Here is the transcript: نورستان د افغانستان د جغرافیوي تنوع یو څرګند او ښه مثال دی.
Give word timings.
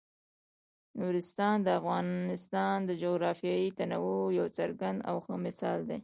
نورستان 0.99 1.55
د 1.63 1.67
افغانستان 1.79 2.75
د 2.85 2.89
جغرافیوي 3.03 3.69
تنوع 3.79 4.23
یو 4.39 4.47
څرګند 4.57 4.97
او 5.09 5.15
ښه 5.25 5.35
مثال 5.45 5.79
دی. 5.89 5.99